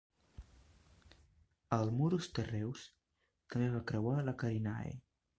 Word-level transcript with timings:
El 1.77 1.91
Murus 1.97 2.29
Terreus 2.39 2.85
també 3.53 3.67
va 3.75 3.83
creuar 3.91 4.15
la 4.31 4.35
Carinae. 4.45 4.97